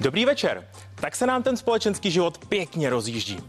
Dobrý 0.00 0.24
večer. 0.24 0.68
Tak 0.94 1.16
se 1.16 1.26
nám 1.26 1.42
ten 1.42 1.56
společenský 1.56 2.10
život 2.10 2.38
pěkně 2.48 2.90
rozjíždí. 2.90 3.40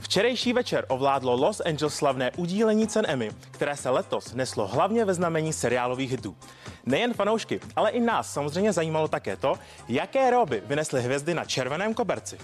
Včerejší 0.00 0.52
večer 0.52 0.84
ovládlo 0.88 1.36
Los 1.36 1.60
Angeles 1.60 1.94
slavné 1.94 2.30
udílení 2.36 2.88
cen 2.88 3.04
Emmy, 3.08 3.30
které 3.50 3.76
se 3.76 3.90
letos 3.90 4.34
neslo 4.34 4.66
hlavně 4.66 5.04
ve 5.04 5.14
znamení 5.14 5.52
seriálových 5.52 6.10
hitů. 6.10 6.36
Nejen 6.86 7.14
fanoušky, 7.14 7.60
ale 7.76 7.90
i 7.90 8.00
nás 8.00 8.32
samozřejmě 8.32 8.72
zajímalo 8.72 9.08
také 9.08 9.36
to, 9.36 9.54
jaké 9.88 10.30
roby 10.30 10.62
vynesly 10.66 11.02
hvězdy 11.02 11.34
na 11.34 11.44
červeném 11.44 11.94
koberci. 11.94 12.38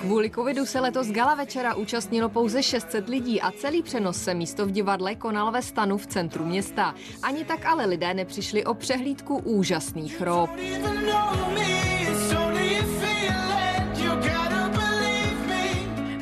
Kvůli 0.00 0.30
covidu 0.30 0.66
se 0.66 0.80
letos 0.80 1.10
gala 1.10 1.34
večera 1.34 1.74
účastnilo 1.74 2.28
pouze 2.28 2.62
600 2.62 3.08
lidí 3.08 3.40
a 3.40 3.50
celý 3.50 3.82
přenos 3.82 4.16
se 4.16 4.34
místo 4.34 4.66
v 4.66 4.70
divadle 4.70 5.14
konal 5.14 5.52
ve 5.52 5.62
stanu 5.62 5.98
v 5.98 6.06
centru 6.06 6.44
města. 6.44 6.94
Ani 7.22 7.44
tak 7.44 7.66
ale 7.66 7.86
lidé 7.86 8.14
nepřišli 8.14 8.64
o 8.64 8.74
přehlídku 8.74 9.36
úžasných 9.36 10.20
rob. 10.20 10.50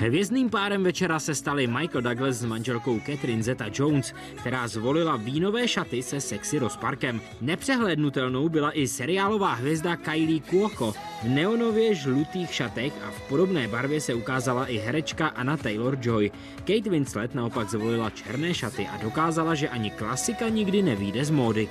Hvězdným 0.03 0.51
párem 0.51 0.85
večera 0.85 1.19
se 1.19 1.35
stali 1.35 1.67
Michael 1.67 2.03
Douglas 2.03 2.37
s 2.37 2.45
manželkou 2.45 3.01
Catherine 3.07 3.43
Zeta-Jones, 3.43 4.15
která 4.35 4.69
zvolila 4.69 5.17
vínové 5.17 5.69
šaty 5.69 6.03
se 6.03 6.21
sexy 6.21 6.59
rozparkem. 6.59 7.21
Nepřehlednutelnou 7.41 8.49
byla 8.49 8.79
i 8.79 8.89
seriálová 8.89 9.55
hvězda 9.55 9.97
Kylie 9.97 10.41
Cuoco. 10.41 10.93
V 11.23 11.29
neonově 11.29 11.95
žlutých 11.95 12.55
šatech 12.55 12.93
a 13.05 13.11
v 13.11 13.29
podobné 13.29 13.69
barvě 13.69 14.01
se 14.01 14.15
ukázala 14.15 14.67
i 14.67 14.77
herečka 14.77 15.27
Anna 15.27 15.57
Taylor-Joy. 15.57 16.31
Kate 16.57 16.91
Winslet 16.91 17.35
naopak 17.35 17.71
zvolila 17.71 18.11
černé 18.11 18.55
šaty 18.55 18.87
a 18.87 18.97
dokázala, 19.03 19.55
že 19.55 19.69
ani 19.69 19.91
klasika 19.91 20.49
nikdy 20.49 20.83
nevíde 20.83 21.25
z 21.25 21.31
módy. 21.31 21.69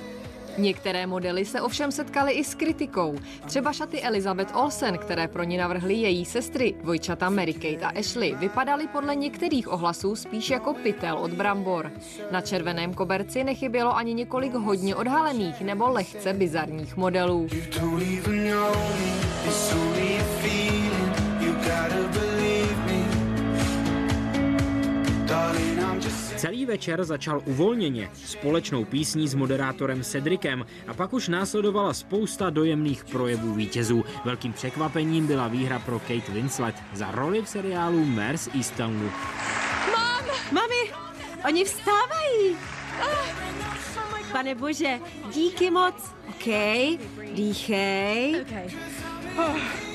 Některé 0.58 1.06
modely 1.06 1.44
se 1.44 1.60
ovšem 1.60 1.92
setkaly 1.92 2.32
i 2.32 2.44
s 2.44 2.54
kritikou. 2.54 3.14
Třeba 3.46 3.72
šaty 3.72 4.02
Elizabeth 4.02 4.56
Olsen, 4.56 4.98
které 4.98 5.28
pro 5.28 5.42
ní 5.42 5.56
navrhly 5.56 5.94
její 5.94 6.24
sestry, 6.24 6.74
dvojčata 6.82 7.30
Mary 7.30 7.54
Kate 7.54 7.86
a 7.86 7.98
Ashley, 7.98 8.34
vypadaly 8.34 8.86
podle 8.86 9.14
některých 9.14 9.72
ohlasů 9.72 10.16
spíš 10.16 10.50
jako 10.50 10.74
pytel 10.74 11.18
od 11.18 11.30
brambor. 11.30 11.92
Na 12.30 12.40
červeném 12.40 12.94
koberci 12.94 13.44
nechybělo 13.44 13.96
ani 13.96 14.14
několik 14.14 14.54
hodně 14.54 14.96
odhalených 14.96 15.60
nebo 15.60 15.88
lehce 15.88 16.32
bizarních 16.32 16.96
modelů. 16.96 17.48
Celý 26.42 26.66
večer 26.66 27.04
začal 27.04 27.42
uvolněně, 27.46 28.10
společnou 28.14 28.84
písní 28.84 29.28
s 29.28 29.34
moderátorem 29.34 30.02
Cedricem 30.02 30.66
a 30.86 30.94
pak 30.94 31.12
už 31.12 31.28
následovala 31.28 31.94
spousta 31.94 32.50
dojemných 32.50 33.04
projevů 33.04 33.54
vítězů. 33.54 34.04
Velkým 34.24 34.52
překvapením 34.52 35.26
byla 35.26 35.48
výhra 35.48 35.78
pro 35.78 35.98
Kate 35.98 36.32
Winslet 36.32 36.74
za 36.92 37.10
roli 37.10 37.42
v 37.42 37.48
seriálu 37.48 38.04
Mers 38.04 38.48
Eastonu. 38.54 39.10
Mám! 39.92 40.24
Mami, 40.52 40.92
oni 41.48 41.64
vstávají! 41.64 42.56
Pane 44.32 44.54
bože, 44.54 44.98
díky 45.32 45.70
moc. 45.70 45.94
OK, 46.28 46.46
dýchej. 47.34 48.40
Okay. 48.40 48.70
Oh. 49.36 49.91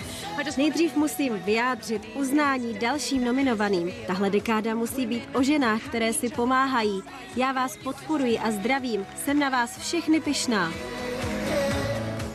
Nejdřív 0.57 0.95
musím 0.95 1.33
vyjádřit 1.33 2.01
uznání 2.15 2.73
dalším 2.79 3.25
nominovaným. 3.25 3.91
Tahle 4.07 4.29
dekáda 4.29 4.75
musí 4.75 5.05
být 5.05 5.29
o 5.35 5.43
ženách, 5.43 5.81
které 5.83 6.13
si 6.13 6.29
pomáhají. 6.29 7.03
Já 7.35 7.51
vás 7.51 7.77
podporuji 7.77 8.39
a 8.39 8.51
zdravím. 8.51 9.05
Jsem 9.15 9.39
na 9.39 9.49
vás 9.49 9.77
všechny 9.77 10.19
pyšná. 10.19 10.71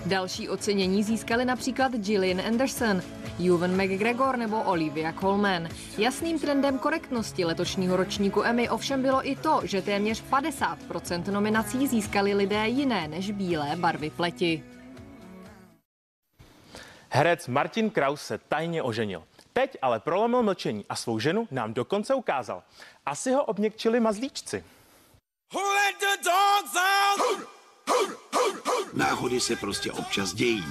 Další 0.07 0.49
ocenění 0.49 1.03
získali 1.03 1.45
například 1.45 1.93
Gillian 1.93 2.41
Anderson, 2.41 3.03
Juven 3.39 3.83
McGregor 3.83 4.37
nebo 4.37 4.63
Olivia 4.63 5.13
Colman. 5.13 5.69
Jasným 5.99 6.39
trendem 6.39 6.79
korektnosti 6.79 7.45
letošního 7.45 7.97
ročníku 7.97 8.43
Emmy 8.43 8.69
ovšem 8.69 9.03
bylo 9.03 9.31
i 9.31 9.37
to, 9.37 9.61
že 9.65 9.83
téměř 9.83 10.25
50% 10.31 11.33
nominací 11.33 11.87
získali 11.87 12.35
lidé 12.35 12.69
jiné 12.69 13.09
než 13.09 13.31
bílé 13.31 13.77
barvy 13.77 14.11
pleti. 14.11 14.63
Herec 17.15 17.49
Martin 17.49 17.91
Kraus 17.91 18.23
se 18.23 18.39
tajně 18.39 18.83
oženil. 18.83 19.25
Teď 19.53 19.77
ale 19.83 20.01
prolomil 20.01 20.43
mlčení 20.43 20.85
a 20.89 20.97
svou 20.97 21.19
ženu 21.19 21.49
nám 21.51 21.75
dokonce 21.75 22.15
ukázal. 22.15 22.63
Asi 23.07 23.33
ho 23.33 23.45
obněkčili 23.45 24.01
mazlíčci. 24.01 24.65
Náhody 28.93 29.41
se 29.41 29.57
prostě 29.57 29.93
občas 29.93 30.35
dějí. 30.35 30.65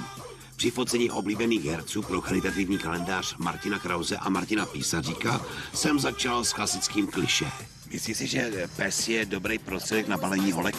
Při 0.56 0.72
focení 0.72 1.12
oblíbených 1.12 1.66
herců 1.66 2.02
pro 2.02 2.22
charitativní 2.22 2.78
kalendář 2.78 3.38
Martina 3.38 3.79
Krause 3.79 4.18
a 4.18 4.29
Martina 4.29 4.66
Písaříka 4.66 5.41
jsem 5.73 6.00
začal 6.00 6.44
s 6.44 6.53
klasickým 6.53 7.08
kliše. 7.08 7.46
Myslíš 7.91 8.18
si, 8.18 8.28
že 8.28 8.68
pes 8.75 9.08
je 9.08 9.25
dobrý 9.25 9.59
prostředek 9.59 10.08
na 10.08 10.18
balení 10.18 10.52
holek? 10.52 10.75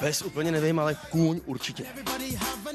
Pes 0.00 0.22
úplně 0.22 0.52
nevím, 0.52 0.78
ale 0.78 0.96
kůň 1.10 1.40
určitě. 1.46 1.86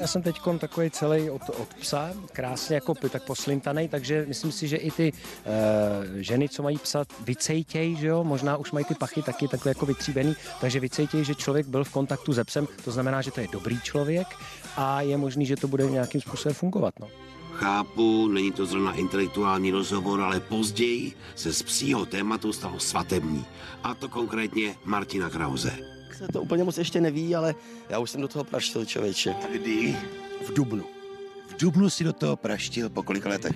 Já 0.04 0.08
jsem 0.08 0.22
teď 0.22 0.40
takový 0.58 0.90
celý 0.90 1.30
od, 1.30 1.42
od 1.48 1.74
psa, 1.80 2.10
krásně 2.32 2.74
jako 2.74 2.94
tak 2.94 3.22
poslintaný, 3.22 3.88
takže 3.88 4.24
myslím 4.28 4.52
si, 4.52 4.68
že 4.68 4.76
i 4.76 4.90
ty 4.90 5.12
uh, 5.12 5.50
ženy, 6.16 6.48
co 6.48 6.62
mají 6.62 6.78
psa, 6.78 7.04
vycejtěj, 7.20 7.96
že 7.96 8.06
jo, 8.06 8.24
možná 8.24 8.56
už 8.56 8.72
mají 8.72 8.84
ty 8.84 8.94
pachy 8.94 9.22
taky 9.22 9.48
takhle 9.48 9.70
jako 9.70 9.86
vytříbený, 9.86 10.34
takže 10.60 10.80
vycejtěj, 10.80 11.24
že 11.24 11.34
člověk 11.34 11.66
byl 11.66 11.84
v 11.84 11.92
kontaktu 11.92 12.34
se 12.34 12.44
psem, 12.44 12.68
to 12.84 12.90
znamená, 12.90 13.22
že 13.22 13.30
to 13.30 13.40
je 13.40 13.48
dobrý 13.52 13.80
člověk 13.80 14.26
a 14.76 15.00
je 15.00 15.16
možný, 15.16 15.46
že 15.46 15.56
to 15.56 15.68
bude 15.68 15.90
nějakým 15.90 16.20
způsobem 16.20 16.54
fungovat. 16.54 16.94
No. 17.00 17.08
Chápu, 17.52 18.28
není 18.28 18.52
to 18.52 18.66
zrovna 18.66 18.92
intelektuální 18.92 19.70
rozhovor, 19.70 20.20
ale 20.20 20.40
později 20.40 21.12
se 21.34 21.52
z 21.52 21.62
psího 21.62 22.06
tématu 22.06 22.52
stalo 22.52 22.80
svatební. 22.80 23.44
A 23.82 23.94
to 23.94 24.08
konkrétně 24.08 24.76
Martina 24.84 25.30
Krause 25.30 25.93
se 26.18 26.28
to 26.32 26.42
úplně 26.42 26.64
moc 26.64 26.78
ještě 26.78 27.00
neví, 27.00 27.36
ale 27.36 27.54
já 27.88 27.98
už 27.98 28.10
jsem 28.10 28.20
do 28.20 28.28
toho 28.28 28.44
praštil, 28.44 28.84
člověče. 28.84 29.34
Kdy? 29.52 29.96
V 30.46 30.54
Dubnu. 30.54 30.84
V 31.48 31.60
Dubnu 31.60 31.90
si 31.90 32.04
do 32.04 32.12
toho 32.12 32.36
praštil 32.36 32.90
po 32.90 33.02
kolika 33.02 33.28
letech? 33.28 33.52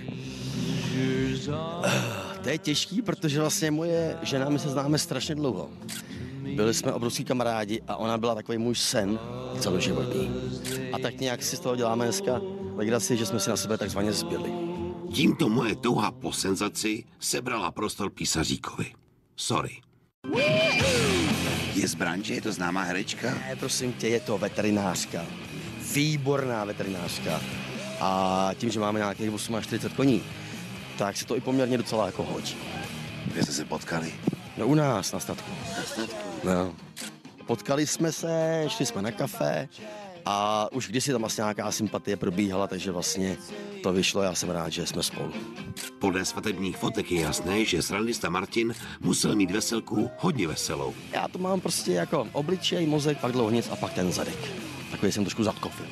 To 2.43 2.49
je 2.49 2.57
těžký, 2.57 3.01
protože 3.01 3.39
vlastně 3.39 3.71
moje 3.71 4.17
žena, 4.21 4.49
my 4.49 4.59
se 4.59 4.69
známe 4.69 4.97
strašně 4.97 5.35
dlouho. 5.35 5.69
Byli 6.55 6.73
jsme 6.73 6.93
obrovský 6.93 7.23
kamarádi 7.23 7.81
a 7.87 7.95
ona 7.95 8.17
byla 8.17 8.35
takový 8.35 8.57
můj 8.57 8.75
sen 8.75 9.19
celoživotní. 9.59 10.31
A 10.93 10.99
tak 10.99 11.19
nějak 11.19 11.43
si 11.43 11.55
z 11.55 11.59
toho 11.59 11.75
děláme 11.75 12.05
dneska 12.05 12.41
legraci, 12.75 13.17
že 13.17 13.25
jsme 13.25 13.39
si 13.39 13.49
na 13.49 13.57
sebe 13.57 13.77
takzvaně 13.77 14.13
zbyli. 14.13 14.51
Tímto 15.13 15.49
moje 15.49 15.75
touha 15.75 16.11
po 16.11 16.33
senzaci 16.33 17.03
sebrala 17.19 17.71
prostor 17.71 18.09
písaříkovi. 18.09 18.85
Sorry. 19.35 19.81
Je 21.75 21.87
z 21.87 21.95
branže, 21.95 22.33
je 22.33 22.41
to 22.41 22.51
známá 22.51 22.83
herečka? 22.83 23.31
Ne, 23.31 23.55
prosím 23.59 23.93
tě, 23.93 24.07
je 24.07 24.19
to 24.19 24.37
veterinářka. 24.37 25.25
Výborná 25.93 26.65
veterinářka. 26.65 27.41
A 27.99 28.49
tím, 28.57 28.69
že 28.69 28.79
máme 28.79 28.99
nějakých 28.99 29.31
48 29.61 29.95
koní, 29.95 30.23
tak 30.97 31.17
se 31.17 31.25
to 31.25 31.37
i 31.37 31.41
poměrně 31.41 31.77
docela 31.77 32.05
jako 32.05 32.23
hodí. 32.23 32.55
Kde 33.25 33.43
jste 33.43 33.51
se 33.51 33.65
potkali? 33.65 34.13
No 34.57 34.67
u 34.67 34.75
nás 34.75 35.11
na 35.11 35.19
statku. 35.19 35.51
Na 35.77 35.83
statku? 35.83 36.29
No. 36.43 36.75
Potkali 37.45 37.87
jsme 37.87 38.11
se, 38.11 38.63
šli 38.67 38.85
jsme 38.85 39.01
na 39.01 39.11
kafe 39.11 39.67
a 40.25 40.67
už 40.71 40.87
kdysi 40.87 41.11
tam 41.11 41.21
vlastně 41.21 41.41
nějaká 41.41 41.71
sympatie 41.71 42.17
probíhala, 42.17 42.67
takže 42.67 42.91
vlastně 42.91 43.37
to 43.83 43.93
vyšlo, 43.93 44.21
já 44.21 44.35
jsem 44.35 44.49
rád, 44.49 44.69
že 44.69 44.85
jsme 44.85 45.03
spolu. 45.03 45.33
Podle 45.99 46.25
svatebních 46.25 46.77
fotek 46.77 47.11
je 47.11 47.21
jasné, 47.21 47.65
že 47.65 47.81
srandista 47.81 48.29
Martin 48.29 48.73
musel 48.99 49.35
mít 49.35 49.51
veselku 49.51 50.09
hodně 50.17 50.47
veselou. 50.47 50.93
Já 51.11 51.27
to 51.27 51.39
mám 51.39 51.61
prostě 51.61 51.91
jako 51.91 52.27
obličej, 52.31 52.87
mozek, 52.87 53.17
pak 53.17 53.31
dlouho 53.31 53.49
nic 53.49 53.69
a 53.71 53.75
pak 53.75 53.93
ten 53.93 54.11
zadek. 54.11 54.51
Takový 54.91 55.11
jsem 55.11 55.23
trošku 55.23 55.43
zadkofil. 55.43 55.85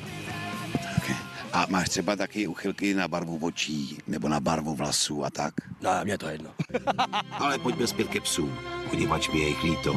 A 1.52 1.66
máš 1.68 1.88
třeba 1.88 2.16
taky 2.16 2.46
uchylky 2.46 2.94
na 2.94 3.08
barvu 3.08 3.38
očí 3.42 3.98
nebo 4.06 4.28
na 4.28 4.40
barvu 4.40 4.74
vlasů 4.74 5.24
a 5.24 5.30
tak? 5.30 5.54
No, 5.82 5.90
mě 6.04 6.18
to 6.18 6.28
jedno. 6.28 6.50
Ale 7.30 7.58
pojďme 7.58 7.86
zpět 7.86 8.08
ke 8.08 8.20
psům, 8.20 8.58
poněvadž 8.90 9.28
mi 9.28 9.38
je 9.38 9.48
jich 9.48 9.62
líto. 9.62 9.96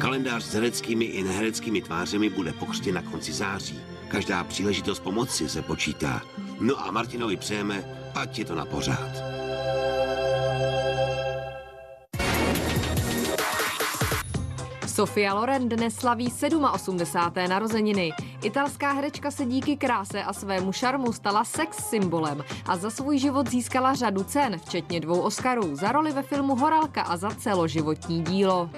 Kalendář 0.00 0.44
s 0.44 0.54
hereckými 0.54 1.04
i 1.04 1.22
nehereckými 1.22 1.82
tvářemi 1.82 2.28
bude 2.30 2.52
pokřtěn 2.52 2.94
na 2.94 3.02
konci 3.02 3.32
září. 3.32 3.80
Každá 4.08 4.44
příležitost 4.44 5.00
pomoci 5.00 5.48
se 5.48 5.62
počítá. 5.62 6.22
No 6.60 6.86
a 6.86 6.90
Martinovi 6.90 7.36
přejeme, 7.36 7.84
ať 8.14 8.38
je 8.38 8.44
to 8.44 8.54
na 8.54 8.64
pořád. 8.64 9.31
Sofia 15.02 15.34
Loren 15.34 15.68
dnes 15.68 15.94
slaví 15.94 16.32
87. 16.72 17.48
narozeniny. 17.48 18.12
Italská 18.42 18.92
herečka 18.92 19.30
se 19.30 19.46
díky 19.46 19.76
kráse 19.76 20.22
a 20.22 20.32
svému 20.32 20.72
šarmu 20.72 21.12
stala 21.12 21.44
sex 21.44 21.76
symbolem 21.76 22.44
a 22.66 22.76
za 22.76 22.90
svůj 22.90 23.18
život 23.18 23.50
získala 23.50 23.94
řadu 23.94 24.24
cen, 24.24 24.58
včetně 24.58 25.00
dvou 25.00 25.20
Oscarů, 25.20 25.76
za 25.76 25.92
roli 25.92 26.12
ve 26.12 26.22
filmu 26.22 26.56
Horalka 26.56 27.02
a 27.02 27.16
za 27.16 27.30
celoživotní 27.30 28.22
dílo. 28.22 28.70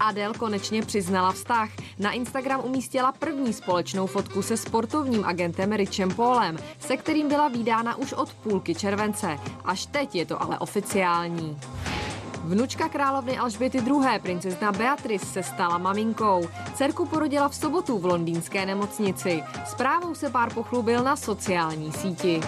Adele 0.00 0.34
konečně 0.34 0.82
přiznala 0.82 1.32
vztah. 1.32 1.68
Na 1.98 2.12
Instagram 2.12 2.60
umístila 2.64 3.12
první 3.12 3.52
společnou 3.52 4.06
fotku 4.06 4.42
se 4.42 4.56
sportovním 4.56 5.24
agentem 5.24 5.72
Richem 5.72 6.10
Paulem, 6.14 6.58
se 6.78 6.96
kterým 6.96 7.28
byla 7.28 7.48
výdána 7.48 7.96
už 7.96 8.12
od 8.12 8.32
půlky 8.34 8.74
července. 8.74 9.38
Až 9.64 9.86
teď 9.86 10.14
je 10.14 10.26
to 10.26 10.42
ale 10.42 10.58
oficiální. 10.58 11.58
Vnučka 12.44 12.88
královny 12.88 13.38
Alžběty 13.38 13.78
II. 13.78 14.18
princezna 14.22 14.72
Beatrice 14.72 15.26
se 15.26 15.42
stala 15.42 15.78
maminkou. 15.78 16.48
Dcerku 16.74 17.06
porodila 17.06 17.48
v 17.48 17.54
sobotu 17.54 17.98
v 17.98 18.04
londýnské 18.04 18.66
nemocnici. 18.66 19.42
Zprávou 19.66 20.14
se 20.14 20.30
pár 20.30 20.54
pochlubil 20.54 21.04
na 21.04 21.16
sociální 21.16 21.92
síti. 21.92 22.40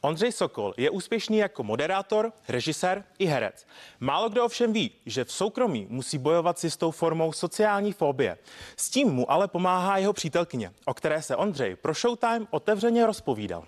Ondřej 0.00 0.32
Sokol 0.32 0.74
je 0.76 0.90
úspěšný 0.90 1.38
jako 1.38 1.62
moderátor, 1.62 2.32
režisér 2.48 3.04
i 3.18 3.26
herec. 3.26 3.66
Málo 4.00 4.28
kdo 4.28 4.44
ovšem 4.44 4.72
ví, 4.72 4.90
že 5.06 5.24
v 5.24 5.32
soukromí 5.32 5.86
musí 5.90 6.18
bojovat 6.18 6.58
s 6.58 6.64
jistou 6.64 6.90
formou 6.90 7.32
sociální 7.32 7.92
fobie. 7.92 8.38
S 8.76 8.90
tím 8.90 9.08
mu 9.08 9.30
ale 9.30 9.48
pomáhá 9.48 9.98
jeho 9.98 10.12
přítelkyně, 10.12 10.72
o 10.86 10.94
které 10.94 11.22
se 11.22 11.36
Ondřej 11.36 11.76
pro 11.76 11.94
Showtime 11.94 12.46
otevřeně 12.50 13.06
rozpovídal. 13.06 13.64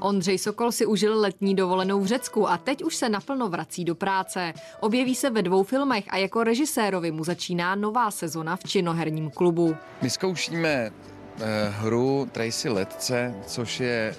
Ondřej 0.00 0.38
Sokol 0.38 0.72
si 0.72 0.86
užil 0.86 1.20
letní 1.20 1.54
dovolenou 1.54 2.00
v 2.00 2.06
Řecku 2.06 2.48
a 2.48 2.58
teď 2.58 2.84
už 2.84 2.96
se 2.96 3.08
naplno 3.08 3.48
vrací 3.48 3.84
do 3.84 3.94
práce. 3.94 4.52
Objeví 4.80 5.14
se 5.14 5.30
ve 5.30 5.42
dvou 5.42 5.62
filmech 5.62 6.04
a 6.08 6.16
jako 6.16 6.44
režisérovi 6.44 7.10
mu 7.10 7.24
začíná 7.24 7.74
nová 7.74 8.10
sezona 8.10 8.56
v 8.56 8.64
činoherním 8.64 9.30
klubu. 9.30 9.76
My 10.02 10.10
zkoušíme 10.10 10.68
eh, 10.68 10.92
hru 11.68 12.28
Tracy 12.32 12.68
Letce, 12.68 13.34
což 13.46 13.80
je 13.80 14.14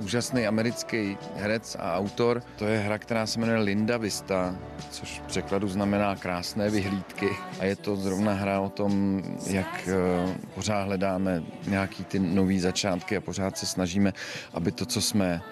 úžasný 0.00 0.46
americký 0.46 1.18
herec 1.36 1.76
a 1.80 1.96
autor. 1.96 2.42
To 2.56 2.66
je 2.66 2.78
hra, 2.78 2.98
která 2.98 3.26
se 3.26 3.40
jmenuje 3.40 3.58
Linda 3.58 3.96
Vista, 3.96 4.56
což 4.90 5.20
v 5.20 5.26
překladu 5.26 5.68
znamená 5.68 6.16
krásné 6.16 6.70
vyhlídky. 6.70 7.28
A 7.60 7.64
je 7.64 7.76
to 7.76 7.96
zrovna 7.96 8.32
hra 8.32 8.60
o 8.60 8.68
tom, 8.68 9.22
jak 9.46 9.88
eh, 9.88 10.34
pořád 10.54 10.82
hledáme 10.82 11.42
nějaký 11.66 12.04
ty 12.04 12.18
nový 12.18 12.60
začátky 12.60 13.16
a 13.16 13.20
pořád 13.20 13.58
se 13.58 13.66
snažíme, 13.66 14.12
aby 14.54 14.72
to, 14.72 14.86
co 14.86 15.00
jsme 15.00 15.42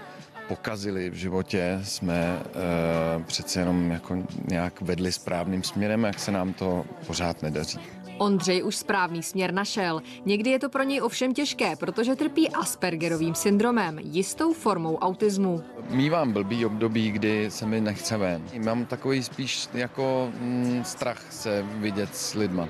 pokazili 0.48 1.10
v 1.10 1.14
životě, 1.14 1.80
jsme 1.82 2.38
uh, 3.16 3.22
přece 3.22 3.60
jenom 3.60 3.90
jako 3.90 4.16
nějak 4.48 4.80
vedli 4.80 5.12
správným 5.12 5.62
směrem, 5.62 6.04
jak 6.04 6.18
se 6.18 6.32
nám 6.32 6.52
to 6.52 6.84
pořád 7.06 7.42
nedaří. 7.42 7.80
Ondřej 8.18 8.62
už 8.64 8.76
správný 8.76 9.22
směr 9.22 9.54
našel. 9.54 10.02
Někdy 10.24 10.50
je 10.50 10.58
to 10.58 10.68
pro 10.68 10.82
něj 10.82 11.02
ovšem 11.02 11.34
těžké, 11.34 11.76
protože 11.76 12.16
trpí 12.16 12.48
Aspergerovým 12.48 13.34
syndromem, 13.34 13.98
jistou 13.98 14.52
formou 14.52 14.96
autismu. 14.96 15.62
Mívám 15.90 16.32
blbý 16.32 16.66
období, 16.66 17.10
kdy 17.10 17.50
se 17.50 17.66
mi 17.66 17.80
nechce 17.80 18.16
ven. 18.16 18.44
Mám 18.64 18.86
takový 18.86 19.22
spíš 19.22 19.68
jako 19.74 20.32
mm, 20.40 20.84
strach 20.84 21.32
se 21.32 21.62
vidět 21.62 22.16
s 22.16 22.34
lidma. 22.34 22.68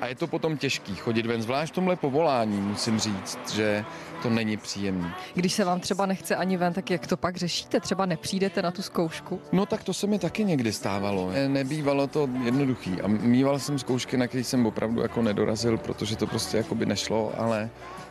A 0.00 0.06
je 0.06 0.14
to 0.14 0.26
potom 0.26 0.56
těžký 0.56 0.94
chodit 0.94 1.26
ven, 1.26 1.42
zvlášť 1.42 1.72
v 1.72 1.74
tomhle 1.74 1.96
povolání, 1.96 2.60
musím 2.60 2.98
říct, 2.98 3.38
že 3.52 3.84
to 4.22 4.30
není 4.30 4.56
příjemné. 4.56 5.14
Když 5.34 5.52
se 5.52 5.64
vám 5.64 5.80
třeba 5.80 6.06
nechce 6.06 6.36
ani 6.36 6.56
ven, 6.56 6.72
tak 6.72 6.90
jak 6.90 7.06
to 7.06 7.16
pak 7.16 7.36
řešíte? 7.36 7.80
Třeba 7.80 8.06
nepřijdete 8.06 8.62
na 8.62 8.70
tu 8.70 8.82
zkoušku? 8.82 9.40
No 9.52 9.66
tak 9.66 9.84
to 9.84 9.94
se 9.94 10.06
mi 10.06 10.18
taky 10.18 10.44
někdy 10.44 10.72
stávalo. 10.72 11.32
Nebývalo 11.48 12.06
to 12.06 12.28
jednoduchý 12.44 13.00
a 13.00 13.06
mýval 13.06 13.58
jsem 13.58 13.78
zkoušky, 13.78 14.16
na 14.16 14.26
které 14.26 14.44
jsem 14.44 14.66
opravdu 14.66 15.02
jako 15.02 15.22
nedorazil, 15.22 15.78
protože 15.78 16.16
to 16.16 16.26
prostě 16.26 16.56
jako 16.56 16.74
by 16.74 16.86
nešlo, 16.86 17.32
ale 17.38 17.70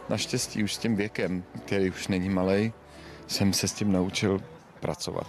naštěstí 0.09 0.63
už 0.63 0.75
s 0.75 0.77
tím 0.77 0.95
věkem, 0.95 1.43
který 1.65 1.89
už 1.89 2.07
není 2.07 2.29
malý, 2.29 2.73
jsem 3.27 3.53
se 3.53 3.67
s 3.67 3.73
tím 3.73 3.91
naučil 3.91 4.41
pracovat. 4.79 5.27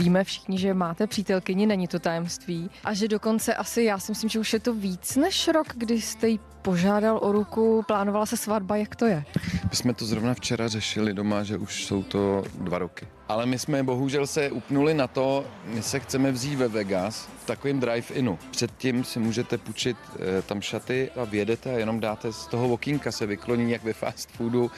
Víme 0.00 0.24
všichni, 0.24 0.58
že 0.58 0.74
máte 0.74 1.06
přítelkyni, 1.06 1.66
není 1.66 1.88
to 1.88 1.98
tajemství. 1.98 2.70
A 2.84 2.94
že 2.94 3.08
dokonce 3.08 3.54
asi, 3.54 3.82
já 3.82 3.98
si 3.98 4.12
myslím, 4.12 4.30
že 4.30 4.38
už 4.38 4.52
je 4.52 4.60
to 4.60 4.74
víc 4.74 5.16
než 5.16 5.48
rok, 5.48 5.66
kdy 5.74 6.00
jste 6.00 6.28
jí 6.28 6.40
požádal 6.62 7.18
o 7.22 7.32
ruku, 7.32 7.84
plánovala 7.86 8.26
se 8.26 8.36
svatba, 8.36 8.76
jak 8.76 8.96
to 8.96 9.06
je? 9.06 9.24
My 9.70 9.76
jsme 9.76 9.94
to 9.94 10.06
zrovna 10.06 10.34
včera 10.34 10.68
řešili 10.68 11.14
doma, 11.14 11.42
že 11.42 11.56
už 11.56 11.84
jsou 11.84 12.02
to 12.02 12.44
dva 12.60 12.78
roky. 12.78 13.06
Ale 13.28 13.46
my 13.46 13.58
jsme 13.58 13.82
bohužel 13.82 14.26
se 14.26 14.50
upnuli 14.50 14.94
na 14.94 15.06
to, 15.06 15.44
my 15.64 15.82
se 15.82 16.00
chceme 16.00 16.32
vzít 16.32 16.56
ve 16.56 16.68
Vegas 16.68 17.28
v 17.42 17.46
takovém 17.46 17.80
drive-inu. 17.80 18.38
Předtím 18.50 19.04
si 19.04 19.18
můžete 19.18 19.58
půjčit 19.58 19.96
e, 20.38 20.42
tam 20.42 20.60
šaty 20.60 21.10
a 21.16 21.24
vědete 21.24 21.74
a 21.74 21.78
jenom 21.78 22.00
dáte 22.00 22.32
z 22.32 22.46
toho 22.46 22.68
okýnka 22.68 23.12
se 23.12 23.26
vykloní 23.26 23.72
jak 23.72 23.84
ve 23.84 23.92
fast 23.92 24.30
foodu 24.30 24.70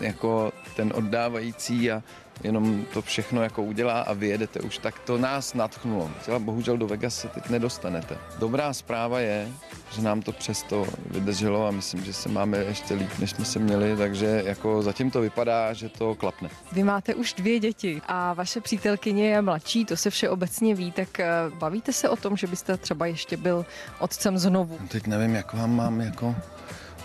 jako 0.00 0.52
ten 0.76 0.92
oddávající 0.94 1.90
a 1.90 2.02
jenom 2.44 2.84
to 2.92 3.02
všechno 3.02 3.42
jako 3.42 3.62
udělá 3.62 4.00
a 4.00 4.12
vyjedete 4.12 4.60
už, 4.60 4.78
tak 4.78 4.98
to 4.98 5.18
nás 5.18 5.54
natchnulo. 5.54 6.10
Třeba 6.20 6.38
bohužel 6.38 6.76
do 6.76 6.86
Vegas 6.86 7.14
se 7.20 7.28
teď 7.28 7.48
nedostanete. 7.48 8.18
Dobrá 8.38 8.72
zpráva 8.72 9.20
je, 9.20 9.48
že 9.92 10.02
nám 10.02 10.22
to 10.22 10.32
přesto 10.32 10.86
vydrželo 11.10 11.66
a 11.66 11.70
myslím, 11.70 12.04
že 12.04 12.12
se 12.12 12.28
máme 12.28 12.58
ještě 12.58 12.94
líp, 12.94 13.10
než 13.18 13.30
jsme 13.30 13.44
se 13.44 13.58
měli, 13.58 13.96
takže 13.96 14.42
jako 14.46 14.82
zatím 14.82 15.10
to 15.10 15.20
vypadá, 15.20 15.72
že 15.72 15.88
to 15.88 16.14
klapne. 16.14 16.48
Vy 16.72 16.82
máte 16.82 17.14
už 17.14 17.32
dvě 17.32 17.58
děti 17.60 18.02
a 18.06 18.32
vaše 18.32 18.60
přítelkyně 18.60 19.28
je 19.28 19.42
mladší, 19.42 19.84
to 19.84 19.96
se 19.96 20.10
vše 20.10 20.28
obecně 20.28 20.74
ví, 20.74 20.92
tak 20.92 21.20
eh, 21.20 21.30
bavíte 21.54 21.92
se 21.92 22.08
o 22.08 22.16
tom, 22.16 22.36
že 22.36 22.46
byste 22.46 22.76
třeba 22.76 23.06
ještě 23.06 23.36
byl 23.36 23.66
otcem 23.98 24.38
znovu? 24.38 24.76
No 24.80 24.88
teď 24.88 25.06
nevím, 25.06 25.34
jak 25.34 25.52
vám 25.52 25.76
mám 25.76 26.00
jako 26.00 26.34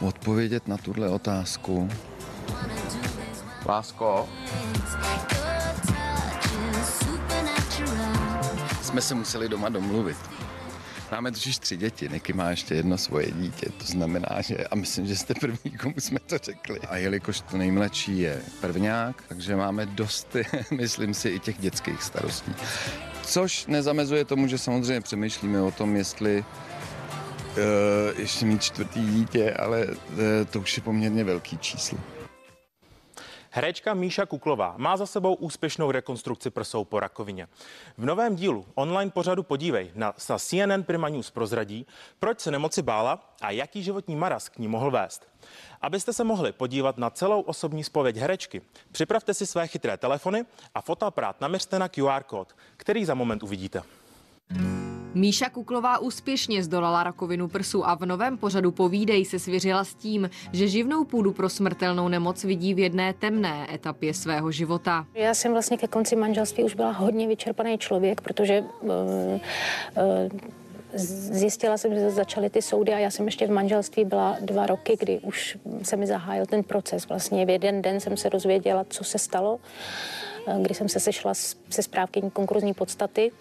odpovědět 0.01 0.67
na 0.67 0.77
tuhle 0.77 1.09
otázku. 1.09 1.89
Lásko? 3.67 4.29
Jsme 8.81 9.01
se 9.01 9.15
museli 9.15 9.49
doma 9.49 9.69
domluvit. 9.69 10.17
Máme 11.11 11.31
totiž 11.31 11.57
tři 11.57 11.77
děti, 11.77 12.09
Niky 12.09 12.33
má 12.33 12.49
ještě 12.49 12.75
jedno 12.75 12.97
svoje 12.97 13.31
dítě, 13.31 13.69
to 13.77 13.85
znamená, 13.85 14.41
že 14.41 14.57
a 14.57 14.75
myslím, 14.75 15.07
že 15.07 15.15
jste 15.15 15.33
první, 15.33 15.71
komu 15.81 15.93
jsme 15.97 16.19
to 16.19 16.37
řekli. 16.37 16.79
A 16.79 16.97
jelikož 16.97 17.41
to 17.41 17.57
nejmladší 17.57 18.19
je 18.19 18.41
prvňák, 18.61 19.23
takže 19.27 19.55
máme 19.55 19.85
dost, 19.85 20.35
myslím 20.71 21.13
si, 21.13 21.29
i 21.29 21.39
těch 21.39 21.57
dětských 21.57 22.03
starostí. 22.03 22.53
Což 23.23 23.65
nezamezuje 23.65 24.25
tomu, 24.25 24.47
že 24.47 24.57
samozřejmě 24.57 25.01
přemýšlíme 25.01 25.61
o 25.61 25.71
tom, 25.71 25.95
jestli 25.95 26.39
uh, 26.39 28.19
ještě 28.19 28.45
mít 28.45 28.63
čtvrtý 28.63 29.05
dítě, 29.05 29.53
ale 29.53 29.85
uh, 29.85 29.95
to 30.49 30.59
už 30.59 30.77
je 30.77 30.83
poměrně 30.83 31.23
velký 31.23 31.57
číslo. 31.57 31.97
Herečka 33.51 33.93
Míša 33.93 34.25
Kuklová 34.25 34.73
má 34.77 34.97
za 34.97 35.05
sebou 35.05 35.33
úspěšnou 35.33 35.91
rekonstrukci 35.91 36.49
prsou 36.49 36.83
po 36.83 36.99
rakovině. 36.99 37.47
V 37.97 38.05
novém 38.05 38.35
dílu 38.35 38.65
online 38.75 39.11
pořadu 39.11 39.43
Podívej 39.43 39.91
na, 39.95 40.13
na 40.29 40.37
CNN 40.37 40.83
Prima 40.83 41.09
News 41.09 41.31
prozradí, 41.31 41.85
proč 42.19 42.39
se 42.39 42.51
nemoci 42.51 42.81
bála 42.81 43.33
a 43.41 43.51
jaký 43.51 43.83
životní 43.83 44.15
maraz 44.15 44.49
k 44.49 44.57
ní 44.57 44.67
mohl 44.67 44.91
vést. 44.91 45.27
Abyste 45.81 46.13
se 46.13 46.23
mohli 46.23 46.51
podívat 46.51 46.97
na 46.97 47.09
celou 47.09 47.41
osobní 47.41 47.83
spověď 47.83 48.17
herečky, 48.17 48.61
připravte 48.91 49.33
si 49.33 49.45
své 49.45 49.67
chytré 49.67 49.97
telefony 49.97 50.45
a 50.75 50.81
fotoaparát 50.81 51.41
naměřte 51.41 51.79
na 51.79 51.89
QR 51.89 52.23
kód, 52.23 52.55
který 52.77 53.05
za 53.05 53.13
moment 53.13 53.43
uvidíte. 53.43 53.83
Míša 55.13 55.49
Kuklová 55.49 55.97
úspěšně 55.97 56.63
zdolala 56.63 57.03
rakovinu 57.03 57.47
prsu 57.47 57.87
a 57.87 57.95
v 57.95 58.05
novém 58.05 58.37
pořadu 58.37 58.71
Povídej 58.71 59.25
se 59.25 59.39
svěřila 59.39 59.83
s 59.83 59.93
tím, 59.93 60.29
že 60.53 60.67
živnou 60.67 61.03
půdu 61.03 61.33
pro 61.33 61.49
smrtelnou 61.49 62.07
nemoc 62.07 62.43
vidí 62.43 62.73
v 62.73 62.79
jedné 62.79 63.13
temné 63.13 63.67
etapě 63.73 64.13
svého 64.13 64.51
života. 64.51 65.05
Já 65.13 65.33
jsem 65.33 65.51
vlastně 65.51 65.77
ke 65.77 65.87
konci 65.87 66.15
manželství 66.15 66.63
už 66.63 66.75
byla 66.75 66.91
hodně 66.91 67.27
vyčerpaný 67.27 67.77
člověk, 67.77 68.21
protože 68.21 68.61
uh, 68.61 68.89
uh, 68.89 70.39
zjistila 70.93 71.77
jsem, 71.77 71.95
že 71.95 72.09
začaly 72.09 72.49
ty 72.49 72.61
soudy 72.61 72.93
a 72.93 72.97
já 72.97 73.11
jsem 73.11 73.25
ještě 73.25 73.47
v 73.47 73.51
manželství 73.51 74.05
byla 74.05 74.37
dva 74.41 74.65
roky, 74.65 74.97
kdy 74.99 75.19
už 75.19 75.57
se 75.83 75.95
mi 75.95 76.07
zahájil 76.07 76.45
ten 76.45 76.63
proces. 76.63 77.07
Vlastně 77.07 77.45
v 77.45 77.49
jeden 77.49 77.81
den 77.81 77.99
jsem 77.99 78.17
se 78.17 78.29
dozvěděla, 78.29 78.85
co 78.89 79.03
se 79.03 79.19
stalo, 79.19 79.59
kdy 80.61 80.73
jsem 80.73 80.89
se 80.89 80.99
sešla 80.99 81.33
se 81.69 81.83
správkyní 81.83 82.31
konkurzní 82.31 82.73
podstaty, 82.73 83.31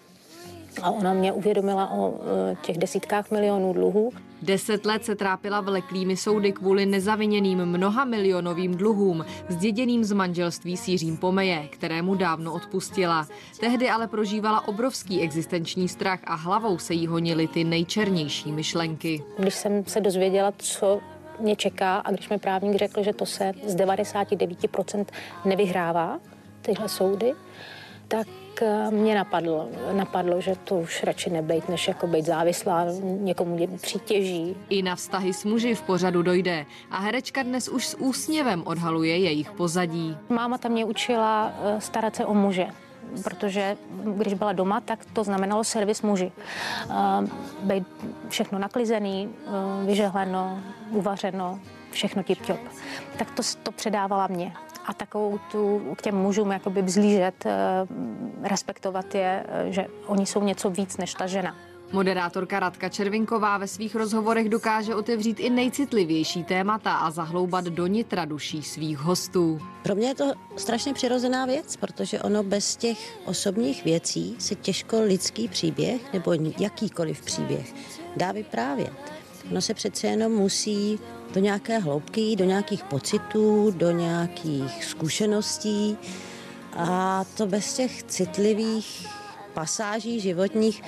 a 0.83 0.91
ona 0.91 1.13
mě 1.13 1.31
uvědomila 1.31 1.91
o 1.91 2.13
e, 2.51 2.55
těch 2.61 2.77
desítkách 2.77 3.31
milionů 3.31 3.73
dluhů. 3.73 4.11
Deset 4.41 4.85
let 4.85 5.05
se 5.05 5.15
trápila 5.15 5.61
vleklými 5.61 6.17
soudy 6.17 6.51
kvůli 6.51 6.85
nezaviněným 6.85 7.65
mnoha 7.65 8.05
milionovým 8.05 8.75
dluhům, 8.75 9.25
zděděným 9.49 10.03
z 10.03 10.11
manželství 10.11 10.77
s 10.77 10.87
Jiřím 10.87 11.17
Pomeje, 11.17 11.67
kterému 11.69 12.15
dávno 12.15 12.53
odpustila. 12.53 13.27
Tehdy 13.59 13.89
ale 13.89 14.07
prožívala 14.07 14.67
obrovský 14.67 15.21
existenční 15.21 15.87
strach 15.87 16.19
a 16.23 16.35
hlavou 16.35 16.77
se 16.77 16.93
jí 16.93 17.07
honily 17.07 17.47
ty 17.47 17.63
nejčernější 17.63 18.51
myšlenky. 18.51 19.23
Když 19.37 19.53
jsem 19.53 19.85
se 19.85 20.01
dozvěděla, 20.01 20.53
co 20.57 20.99
mě 21.39 21.55
čeká 21.55 21.97
a 21.97 22.11
když 22.11 22.29
mi 22.29 22.37
právník 22.37 22.75
řekl, 22.75 23.03
že 23.03 23.13
to 23.13 23.25
se 23.25 23.51
z 23.65 23.75
99% 23.75 25.05
nevyhrává, 25.45 26.19
tyhle 26.61 26.89
soudy, 26.89 27.33
tak 28.07 28.27
Eh, 28.61 28.91
mě 28.91 29.15
napadlo, 29.15 29.69
napadlo, 29.91 30.41
že 30.41 30.55
to 30.63 30.75
už 30.75 31.03
radši 31.03 31.29
nebejt, 31.29 31.69
než 31.69 31.87
jako 31.87 32.07
být 32.07 32.25
závislá, 32.25 32.85
někomu 33.03 33.77
přítěží. 33.81 34.55
I 34.69 34.81
na 34.81 34.95
vztahy 34.95 35.33
s 35.33 35.45
muži 35.45 35.75
v 35.75 35.81
pořadu 35.81 36.21
dojde 36.21 36.65
a 36.91 36.99
herečka 36.99 37.43
dnes 37.43 37.67
už 37.67 37.87
s 37.87 37.97
úsměvem 37.97 38.63
odhaluje 38.65 39.17
jejich 39.17 39.51
pozadí. 39.51 40.17
Máma 40.29 40.57
tam 40.57 40.71
mě 40.71 40.85
učila 40.85 41.53
eh, 41.63 41.81
starat 41.81 42.15
se 42.15 42.25
o 42.25 42.33
muže 42.33 42.67
protože 43.23 43.77
když 44.15 44.33
byla 44.33 44.53
doma, 44.53 44.81
tak 44.81 45.05
to 45.13 45.23
znamenalo 45.23 45.63
servis 45.63 46.01
muži. 46.01 46.31
Být 47.63 47.87
všechno 48.29 48.59
naklizený, 48.59 49.29
vyžehleno, 49.85 50.59
uvařeno, 50.89 51.59
všechno 51.91 52.23
tip-top. 52.23 52.59
Tak 53.17 53.31
to, 53.31 53.43
to 53.63 53.71
předávala 53.71 54.27
mě 54.27 54.53
a 54.87 54.93
takovou 54.93 55.39
tu 55.51 55.81
k 55.97 56.01
těm 56.01 56.15
mužům 56.15 56.51
jakoby 56.51 56.81
vzlížet, 56.81 57.45
respektovat 58.43 59.15
je, 59.15 59.45
že 59.69 59.85
oni 60.05 60.25
jsou 60.25 60.43
něco 60.43 60.69
víc 60.69 60.97
než 60.97 61.13
ta 61.13 61.27
žena. 61.27 61.55
Moderátorka 61.91 62.59
Radka 62.59 62.89
Červinková 62.89 63.57
ve 63.57 63.67
svých 63.67 63.95
rozhovorech 63.95 64.49
dokáže 64.49 64.95
otevřít 64.95 65.39
i 65.39 65.49
nejcitlivější 65.49 66.43
témata 66.43 66.93
a 66.93 67.11
zahloubat 67.11 67.65
do 67.65 67.87
nitra 67.87 68.25
duší 68.25 68.63
svých 68.63 68.97
hostů. 68.97 69.59
Pro 69.83 69.95
mě 69.95 70.07
je 70.07 70.15
to 70.15 70.31
strašně 70.55 70.93
přirozená 70.93 71.45
věc, 71.45 71.75
protože 71.77 72.21
ono 72.21 72.43
bez 72.43 72.75
těch 72.75 73.19
osobních 73.25 73.85
věcí 73.85 74.35
se 74.39 74.55
těžko 74.55 75.01
lidský 75.01 75.47
příběh 75.47 76.13
nebo 76.13 76.33
jakýkoliv 76.59 77.21
příběh 77.21 77.73
dá 78.15 78.31
vyprávět. 78.31 78.93
Ono 79.51 79.61
se 79.61 79.73
přece 79.73 80.07
jenom 80.07 80.31
musí 80.31 80.99
do 81.33 81.39
nějaké 81.39 81.79
hloubky, 81.79 82.35
do 82.35 82.45
nějakých 82.45 82.83
pocitů, 82.83 83.71
do 83.71 83.91
nějakých 83.91 84.85
zkušeností 84.85 85.97
a 86.77 87.25
to 87.37 87.47
bez 87.47 87.73
těch 87.73 88.03
citlivých 88.03 89.07
pasáží 89.53 90.19
životních 90.19 90.83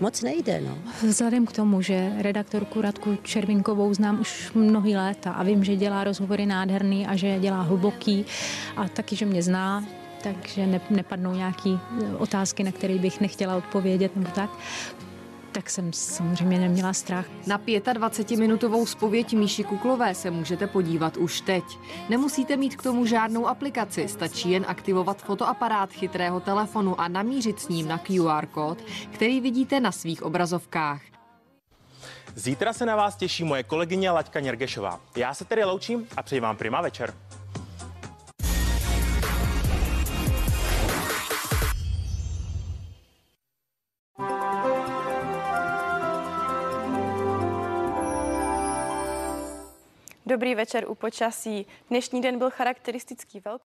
moc 0.00 0.22
nejde. 0.22 0.60
No. 0.60 0.78
Vzhledem 1.08 1.46
k 1.46 1.52
tomu, 1.52 1.82
že 1.82 2.12
redaktorku 2.18 2.80
Radku 2.80 3.16
Červinkovou 3.22 3.94
znám 3.94 4.20
už 4.20 4.52
mnohý 4.54 4.96
léta 4.96 5.32
a 5.32 5.42
vím, 5.42 5.64
že 5.64 5.76
dělá 5.76 6.04
rozhovory 6.04 6.46
nádherný 6.46 7.06
a 7.06 7.16
že 7.16 7.38
dělá 7.38 7.62
hluboký 7.62 8.24
a 8.76 8.88
taky, 8.88 9.16
že 9.16 9.26
mě 9.26 9.42
zná, 9.42 9.84
takže 10.22 10.80
nepadnou 10.90 11.34
nějaké 11.34 11.70
otázky, 12.18 12.64
na 12.64 12.72
které 12.72 12.98
bych 12.98 13.20
nechtěla 13.20 13.56
odpovědět 13.56 14.16
nebo 14.16 14.30
tak, 14.34 14.50
tak 15.52 15.70
jsem 15.70 15.92
samozřejmě 15.92 16.58
neměla 16.58 16.92
strach. 16.92 17.26
Na 17.46 17.58
25-minutovou 17.58 18.86
spověď 18.86 19.32
Míši 19.34 19.64
Kuklové 19.64 20.14
se 20.14 20.30
můžete 20.30 20.66
podívat 20.66 21.16
už 21.16 21.40
teď. 21.40 21.64
Nemusíte 22.08 22.56
mít 22.56 22.76
k 22.76 22.82
tomu 22.82 23.06
žádnou 23.06 23.46
aplikaci, 23.46 24.08
stačí 24.08 24.50
jen 24.50 24.64
aktivovat 24.68 25.22
fotoaparát 25.22 25.92
chytrého 25.92 26.40
telefonu 26.40 27.00
a 27.00 27.08
namířit 27.08 27.60
s 27.60 27.68
ním 27.68 27.88
na 27.88 27.98
QR 27.98 28.46
kód, 28.46 28.78
který 29.10 29.40
vidíte 29.40 29.80
na 29.80 29.92
svých 29.92 30.22
obrazovkách. 30.22 31.02
Zítra 32.34 32.72
se 32.72 32.86
na 32.86 32.96
vás 32.96 33.16
těší 33.16 33.44
moje 33.44 33.62
kolegyně 33.62 34.10
Laďka 34.10 34.40
Něrgešová. 34.40 35.00
Já 35.16 35.34
se 35.34 35.44
tedy 35.44 35.64
loučím 35.64 36.06
a 36.16 36.22
přeji 36.22 36.40
vám 36.40 36.56
prima 36.56 36.80
večer. 36.80 37.14
Dobrý 50.32 50.54
večer 50.54 50.84
u 50.88 50.94
počasí. 50.94 51.66
Dnešní 51.88 52.20
den 52.20 52.38
byl 52.38 52.50
charakteristický 52.50 53.40
velký. 53.40 53.60